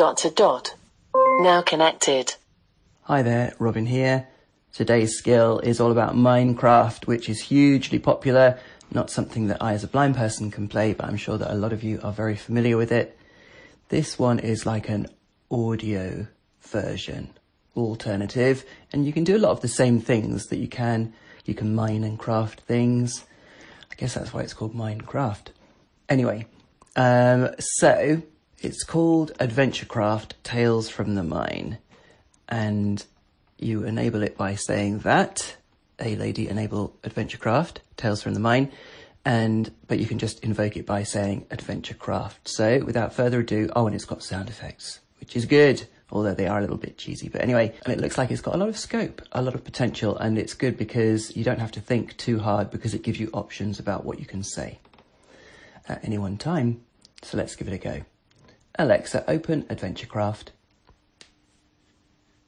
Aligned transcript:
dot 0.00 0.16
to 0.16 0.30
dot. 0.30 0.74
Now 1.40 1.60
connected. 1.60 2.34
Hi 3.02 3.20
there, 3.20 3.54
Robin 3.58 3.84
here. 3.84 4.28
Today's 4.72 5.14
skill 5.18 5.58
is 5.58 5.78
all 5.78 5.92
about 5.92 6.14
Minecraft, 6.14 7.06
which 7.06 7.28
is 7.28 7.42
hugely 7.42 7.98
popular. 7.98 8.58
Not 8.90 9.10
something 9.10 9.48
that 9.48 9.60
I 9.60 9.74
as 9.74 9.84
a 9.84 9.88
blind 9.88 10.16
person 10.16 10.50
can 10.50 10.68
play, 10.68 10.94
but 10.94 11.04
I'm 11.04 11.18
sure 11.18 11.36
that 11.36 11.52
a 11.52 11.54
lot 11.54 11.74
of 11.74 11.82
you 11.82 12.00
are 12.02 12.14
very 12.14 12.34
familiar 12.34 12.78
with 12.78 12.90
it. 12.90 13.14
This 13.90 14.18
one 14.18 14.38
is 14.38 14.64
like 14.64 14.88
an 14.88 15.06
audio 15.50 16.28
version, 16.62 17.34
alternative, 17.76 18.64
and 18.94 19.04
you 19.04 19.12
can 19.12 19.24
do 19.24 19.36
a 19.36 19.44
lot 19.44 19.50
of 19.50 19.60
the 19.60 19.68
same 19.68 20.00
things 20.00 20.46
that 20.46 20.56
you 20.56 20.68
can. 20.68 21.12
You 21.44 21.52
can 21.52 21.74
mine 21.74 22.04
and 22.04 22.18
craft 22.18 22.60
things. 22.60 23.26
I 23.92 23.96
guess 23.96 24.14
that's 24.14 24.32
why 24.32 24.40
it's 24.40 24.54
called 24.54 24.74
Minecraft. 24.74 25.48
Anyway, 26.08 26.46
um, 26.96 27.50
so 27.58 28.22
it's 28.60 28.84
called 28.84 29.32
AdventureCraft 29.38 30.32
Tales 30.42 30.90
from 30.90 31.14
the 31.14 31.22
Mine, 31.22 31.78
and 32.48 33.04
you 33.58 33.84
enable 33.84 34.22
it 34.22 34.36
by 34.36 34.54
saying 34.54 35.00
that 35.00 35.56
a 35.98 36.16
lady 36.16 36.48
enable 36.48 36.94
AdventureCraft 37.02 37.78
Tales 37.96 38.22
from 38.22 38.34
the 38.34 38.40
Mine, 38.40 38.70
and 39.24 39.70
but 39.88 39.98
you 39.98 40.06
can 40.06 40.18
just 40.18 40.44
invoke 40.44 40.76
it 40.76 40.84
by 40.84 41.02
saying 41.02 41.46
AdventureCraft. 41.50 42.36
So 42.44 42.80
without 42.84 43.14
further 43.14 43.40
ado, 43.40 43.70
oh, 43.74 43.86
and 43.86 43.94
it's 43.94 44.04
got 44.04 44.22
sound 44.22 44.50
effects, 44.50 45.00
which 45.20 45.36
is 45.36 45.46
good. 45.46 45.86
Although 46.12 46.34
they 46.34 46.48
are 46.48 46.58
a 46.58 46.60
little 46.60 46.76
bit 46.76 46.98
cheesy, 46.98 47.28
but 47.28 47.40
anyway, 47.40 47.72
and 47.84 47.94
it 47.94 48.00
looks 48.00 48.18
like 48.18 48.32
it's 48.32 48.40
got 48.40 48.56
a 48.56 48.58
lot 48.58 48.68
of 48.68 48.76
scope, 48.76 49.22
a 49.30 49.40
lot 49.40 49.54
of 49.54 49.62
potential, 49.62 50.16
and 50.16 50.36
it's 50.36 50.54
good 50.54 50.76
because 50.76 51.34
you 51.36 51.44
don't 51.44 51.60
have 51.60 51.70
to 51.72 51.80
think 51.80 52.16
too 52.16 52.40
hard 52.40 52.68
because 52.68 52.94
it 52.94 53.02
gives 53.02 53.20
you 53.20 53.30
options 53.32 53.78
about 53.78 54.04
what 54.04 54.18
you 54.18 54.26
can 54.26 54.42
say 54.42 54.80
at 55.88 56.04
any 56.04 56.18
one 56.18 56.36
time. 56.36 56.80
So 57.22 57.38
let's 57.38 57.54
give 57.54 57.68
it 57.68 57.74
a 57.74 57.78
go. 57.78 58.02
Alexa, 58.80 59.22
open 59.28 59.64
AdventureCraft. 59.64 60.52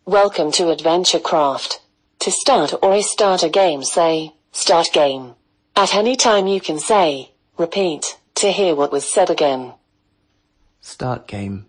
Welcome 0.07 0.51
to 0.53 0.75
AdventureCraft. 0.75 1.81
To 2.21 2.31
start 2.31 2.73
or 2.81 2.93
restart 2.93 3.43
a 3.43 3.51
game, 3.51 3.83
say, 3.83 4.33
Start 4.51 4.89
game. 4.95 5.35
At 5.77 5.95
any 5.95 6.17
time 6.17 6.47
you 6.47 6.59
can 6.59 6.79
say, 6.79 7.33
Repeat, 7.59 8.19
to 8.37 8.51
hear 8.51 8.75
what 8.75 8.91
was 8.91 9.13
said 9.13 9.29
again. 9.29 9.75
Start 10.81 11.29
game. 11.29 11.67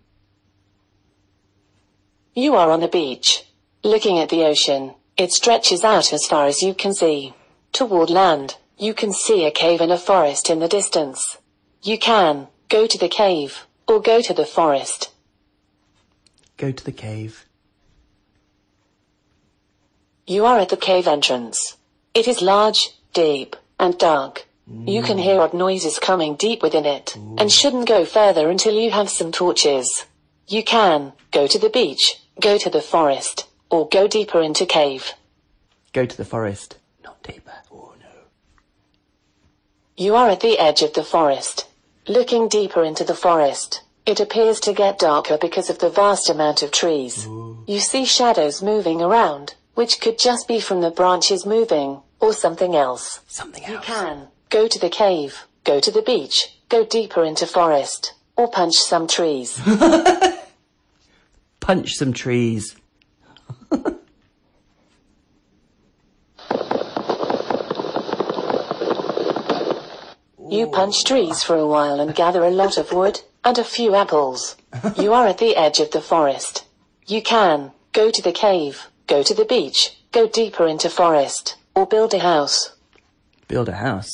You 2.32 2.54
are 2.54 2.70
on 2.70 2.82
a 2.82 2.88
beach. 2.88 3.44
Looking 3.82 4.18
at 4.18 4.30
the 4.30 4.44
ocean, 4.44 4.94
it 5.18 5.30
stretches 5.30 5.84
out 5.84 6.10
as 6.10 6.24
far 6.24 6.46
as 6.46 6.62
you 6.62 6.72
can 6.72 6.94
see. 6.94 7.34
Toward 7.74 8.08
land, 8.08 8.56
you 8.78 8.94
can 8.94 9.12
see 9.12 9.44
a 9.44 9.50
cave 9.50 9.82
and 9.82 9.92
a 9.92 9.98
forest 9.98 10.48
in 10.48 10.60
the 10.60 10.68
distance. 10.68 11.36
You 11.82 11.98
can 11.98 12.48
go 12.70 12.86
to 12.86 12.96
the 12.96 13.10
cave 13.10 13.66
or 13.86 14.00
go 14.00 14.20
to 14.20 14.34
the 14.34 14.46
forest. 14.46 15.10
Go 16.56 16.72
to 16.72 16.84
the 16.84 16.92
cave. 16.92 17.46
You 20.26 20.46
are 20.46 20.58
at 20.58 20.70
the 20.70 20.76
cave 20.76 21.06
entrance. 21.06 21.76
It 22.14 22.26
is 22.26 22.40
large, 22.40 22.90
deep, 23.12 23.56
and 23.78 23.98
dark. 23.98 24.46
You 24.66 25.02
can 25.02 25.18
hear 25.18 25.40
odd 25.40 25.52
noises 25.52 25.98
coming 25.98 26.36
deep 26.36 26.62
within 26.62 26.86
it, 26.86 27.14
and 27.36 27.52
shouldn't 27.52 27.86
go 27.86 28.06
further 28.06 28.48
until 28.48 28.72
you 28.72 28.90
have 28.92 29.10
some 29.10 29.30
torches. 29.30 30.06
You 30.48 30.64
can 30.64 31.12
go 31.32 31.46
to 31.46 31.58
the 31.58 31.68
beach, 31.68 32.22
go 32.40 32.56
to 32.56 32.70
the 32.70 32.80
forest, 32.80 33.46
or 33.68 33.86
go 33.88 34.08
deeper 34.08 34.40
into 34.40 34.64
cave. 34.64 35.12
Go 35.92 36.06
to 36.06 36.16
the 36.16 36.24
forest. 36.24 36.78
Not 37.02 37.22
deeper. 37.22 37.52
Oh 37.70 37.92
no. 38.00 38.06
You 39.98 40.14
are 40.14 40.30
at 40.30 40.40
the 40.40 40.58
edge 40.58 40.80
of 40.80 40.94
the 40.94 41.04
forest. 41.04 41.66
Looking 42.06 42.48
deeper 42.48 42.84
into 42.84 43.02
the 43.02 43.14
forest, 43.14 43.82
it 44.04 44.20
appears 44.20 44.60
to 44.60 44.74
get 44.74 44.98
darker 44.98 45.38
because 45.40 45.70
of 45.70 45.78
the 45.78 45.88
vast 45.88 46.28
amount 46.28 46.62
of 46.62 46.70
trees. 46.70 47.26
You 47.66 47.78
see 47.78 48.04
shadows 48.04 48.62
moving 48.62 49.00
around, 49.00 49.54
which 49.72 50.02
could 50.02 50.18
just 50.18 50.46
be 50.46 50.60
from 50.60 50.82
the 50.82 50.90
branches 50.90 51.46
moving, 51.46 52.02
or 52.20 52.34
something 52.34 52.76
else. 52.76 53.20
Something 53.26 53.64
else. 53.64 53.72
You 53.72 53.94
can 53.94 54.28
go 54.50 54.68
to 54.68 54.78
the 54.78 54.90
cave, 54.90 55.46
go 55.64 55.80
to 55.80 55.90
the 55.90 56.02
beach, 56.02 56.58
go 56.68 56.84
deeper 56.84 57.24
into 57.24 57.46
forest, 57.46 58.12
or 58.36 58.50
punch 58.50 58.74
some 58.74 59.06
trees. 59.08 59.58
Punch 61.60 61.94
some 61.94 62.12
trees. 62.12 62.76
You 70.54 70.68
punch 70.68 71.02
trees 71.02 71.42
for 71.42 71.56
a 71.56 71.66
while 71.66 71.98
and 71.98 72.14
gather 72.14 72.44
a 72.44 72.50
lot 72.50 72.78
of 72.78 72.92
wood 72.92 73.22
and 73.44 73.58
a 73.58 73.64
few 73.64 73.96
apples. 73.96 74.54
You 74.96 75.12
are 75.12 75.26
at 75.26 75.38
the 75.38 75.56
edge 75.56 75.80
of 75.80 75.90
the 75.90 76.00
forest. 76.00 76.64
You 77.08 77.22
can 77.22 77.72
go 77.92 78.12
to 78.12 78.22
the 78.22 78.30
cave, 78.30 78.86
go 79.08 79.24
to 79.24 79.34
the 79.34 79.44
beach, 79.44 79.98
go 80.12 80.28
deeper 80.28 80.68
into 80.68 80.88
forest, 80.88 81.56
or 81.74 81.88
build 81.88 82.14
a 82.14 82.20
house. 82.20 82.76
Build 83.48 83.68
a 83.68 83.74
house. 83.74 84.12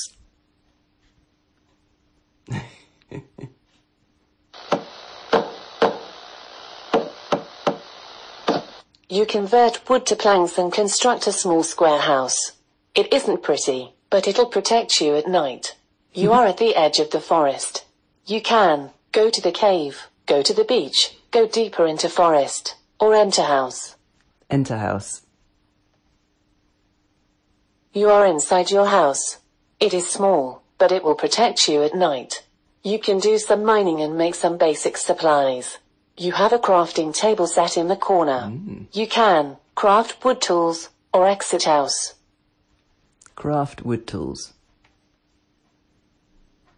You 9.10 9.26
convert 9.26 9.86
wood 9.90 10.06
to 10.06 10.16
planks 10.16 10.56
and 10.56 10.72
construct 10.72 11.26
a 11.26 11.32
small 11.32 11.62
square 11.64 12.00
house. 12.00 12.52
It 12.94 13.12
isn't 13.12 13.42
pretty, 13.42 13.92
but 14.08 14.26
it'll 14.26 14.46
protect 14.46 15.02
you 15.02 15.16
at 15.16 15.28
night. 15.28 15.76
You 16.12 16.32
are 16.32 16.47
at 16.47 16.59
the 16.59 16.75
edge 16.75 16.98
of 16.98 17.10
the 17.10 17.21
forest. 17.21 17.84
You 18.26 18.41
can 18.43 18.91
go 19.12 19.31
to 19.31 19.41
the 19.41 19.53
cave, 19.53 20.09
go 20.26 20.43
to 20.43 20.53
the 20.53 20.65
beach, 20.65 21.16
go 21.31 21.47
deeper 21.47 21.87
into 21.87 22.09
forest, 22.09 22.75
or 22.98 23.15
enter 23.15 23.43
house. 23.43 23.97
Enter 24.50 24.78
house. 24.78 25.22
You 27.93 28.10
are 28.10 28.26
inside 28.26 28.71
your 28.71 28.87
house. 28.87 29.38
It 29.78 29.94
is 29.94 30.09
small, 30.09 30.62
but 30.78 30.91
it 30.91 31.04
will 31.04 31.15
protect 31.15 31.69
you 31.69 31.82
at 31.84 31.94
night. 31.94 32.44
You 32.82 32.98
can 32.98 33.19
do 33.19 33.38
some 33.38 33.65
mining 33.65 34.00
and 34.00 34.19
make 34.19 34.34
some 34.34 34.59
basic 34.59 34.97
supplies. 34.97 35.78
You 36.16 36.32
have 36.32 36.53
a 36.53 36.59
crafting 36.59 37.15
table 37.15 37.47
set 37.47 37.77
in 37.77 37.88
the 37.88 37.97
corner. 37.97 38.50
Mm. 38.50 38.87
You 38.92 39.06
can 39.06 39.59
craft 39.75 40.25
wood 40.25 40.41
tools 40.41 40.88
or 41.12 41.28
exit 41.28 41.65
house. 41.65 42.15
Craft 43.37 43.84
wood 43.84 44.06
tools. 44.06 44.54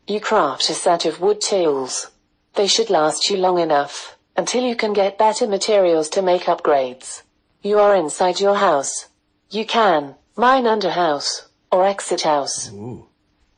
You 0.08 0.18
craft 0.18 0.68
a 0.68 0.74
set 0.74 1.04
of 1.04 1.20
wood 1.20 1.40
tools. 1.40 2.10
They 2.54 2.66
should 2.66 2.90
last 2.90 3.30
you 3.30 3.36
long 3.36 3.60
enough 3.60 4.16
until 4.36 4.64
you 4.64 4.74
can 4.74 4.92
get 4.92 5.16
better 5.16 5.46
materials 5.46 6.08
to 6.10 6.22
make 6.22 6.42
upgrades. 6.46 7.22
You 7.62 7.78
are 7.78 7.94
inside 7.94 8.40
your 8.40 8.56
house. 8.56 9.08
You 9.50 9.64
can 9.64 10.16
mine 10.34 10.66
under 10.66 10.90
house 10.90 11.48
or 11.70 11.86
exit 11.86 12.22
house. 12.22 12.72
Ooh. 12.72 13.06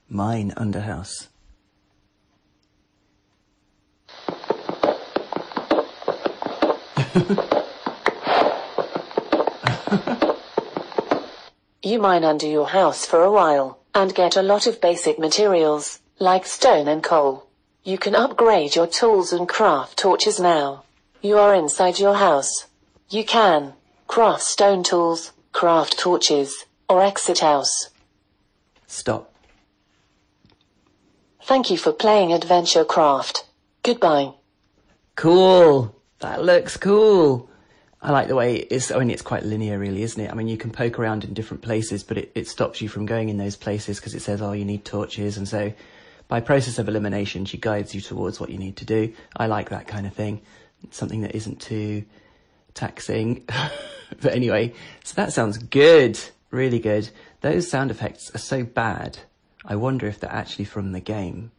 Mine 0.09 0.53
under 0.57 0.81
house. 0.81 1.29
You 11.87 11.99
mine 11.99 12.25
under 12.25 12.47
your 12.47 12.69
house 12.69 13.05
for 13.05 13.23
a 13.23 13.31
while 13.31 13.79
and 13.95 14.15
get 14.15 14.37
a 14.37 14.43
lot 14.43 14.67
of 14.67 14.81
basic 14.81 15.19
materials 15.19 16.01
like 16.19 16.47
stone 16.47 16.89
and 16.89 17.03
coal. 17.03 17.47
You 17.83 17.99
can 17.99 18.15
upgrade 18.15 18.77
your 18.77 18.87
tools 18.87 19.33
and 19.33 19.49
craft 19.49 19.99
torches 19.99 20.41
now. 20.41 20.85
You 21.21 21.39
are 21.39 21.55
inside 21.55 21.99
your 21.99 22.15
house. 22.15 22.67
You 23.11 23.25
can 23.25 23.75
craft 24.07 24.43
stone 24.43 24.83
tools, 24.83 25.33
craft 25.53 25.99
torches, 25.99 26.65
or 26.89 27.03
exit 27.03 27.41
house. 27.41 27.91
Stop. 28.87 29.35
Thank 31.43 31.71
you 31.71 31.77
for 31.77 31.93
playing 31.93 32.33
Adventure 32.33 32.85
Craft. 32.85 33.45
Goodbye. 33.83 34.33
Cool. 35.15 35.95
That 36.21 36.43
looks 36.43 36.77
cool. 36.77 37.51
I 38.01 38.13
like 38.13 38.29
the 38.29 38.35
way 38.35 38.57
it's, 38.57 38.91
I 38.91 38.99
mean, 38.99 39.11
it's 39.11 39.23
quite 39.23 39.45
linear 39.45 39.79
really, 39.79 40.03
isn't 40.03 40.23
it? 40.23 40.31
I 40.31 40.35
mean, 40.35 40.49
you 40.49 40.57
can 40.57 40.71
poke 40.71 40.99
around 40.99 41.25
in 41.25 41.35
different 41.35 41.63
places, 41.63 42.03
but 42.03 42.19
it, 42.19 42.33
it 42.35 42.49
stops 42.49 42.81
you 42.81 42.89
from 42.89 43.05
going 43.05 43.29
in 43.29 43.37
those 43.37 43.57
places 43.57 43.99
because 43.99 44.15
it 44.15 44.21
says, 44.21 44.41
oh, 44.41 44.53
you 44.53 44.65
need 44.65 44.85
torches. 44.85 45.37
And 45.37 45.49
so 45.49 45.73
by 46.29 46.41
process 46.41 46.79
of 46.79 46.89
elimination, 46.89 47.45
she 47.45 47.59
guides 47.59 47.95
you 47.95 48.01
towards 48.01 48.41
what 48.41 48.51
you 48.51 48.59
need 48.59 48.77
to 48.79 48.85
do. 48.85 49.13
I 49.37 49.47
like 49.47 49.71
that 49.71 49.87
kind 49.87 50.07
of 50.07 50.15
thing. 50.15 50.41
It's 50.83 50.97
something 50.97 51.21
that 51.23 51.35
isn't 51.35 51.61
too 51.61 52.05
taxing. 52.75 53.45
but 54.21 54.33
anyway, 54.33 54.73
so 55.05 55.15
that 55.17 55.33
sounds 55.33 55.59
good. 55.59 56.19
Really 56.51 56.79
good. 56.79 57.11
Those 57.41 57.69
sound 57.69 57.91
effects 57.91 58.35
are 58.35 58.39
so 58.39 58.63
bad. 58.65 59.19
I 59.65 59.77
wonder 59.77 60.07
if 60.07 60.21
they're 60.21 60.33
actually 60.33 60.67
from 60.67 60.93
the 60.93 61.01
game, 61.01 61.51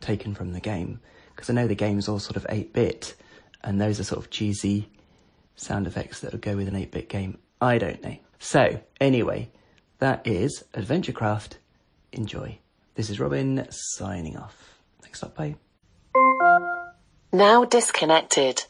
taken 0.00 0.34
from 0.34 0.52
the 0.52 0.60
game. 0.60 1.00
Because 1.34 1.50
I 1.50 1.54
know 1.54 1.66
the 1.66 1.74
game's 1.74 2.08
all 2.08 2.18
sort 2.18 2.36
of 2.36 2.46
8 2.48 2.72
bit, 2.72 3.14
and 3.62 3.80
those 3.80 4.00
are 4.00 4.04
sort 4.04 4.20
of 4.20 4.30
cheesy 4.30 4.88
sound 5.56 5.86
effects 5.86 6.20
that 6.20 6.32
would 6.32 6.42
go 6.42 6.56
with 6.56 6.68
an 6.68 6.76
8 6.76 6.90
bit 6.90 7.08
game. 7.08 7.38
I 7.60 7.78
don't 7.78 8.02
know. 8.02 8.16
So, 8.38 8.80
anyway, 9.00 9.50
that 9.98 10.26
is 10.26 10.64
AdventureCraft. 10.74 11.54
Enjoy. 12.12 12.58
This 12.96 13.10
is 13.10 13.20
Robin 13.20 13.66
signing 13.70 14.38
off. 14.38 14.80
Thanks 15.02 15.20
a 15.20 15.26
lot. 15.26 15.34
Bye. 15.34 15.56
Now 17.30 17.66
disconnected. 17.66 18.64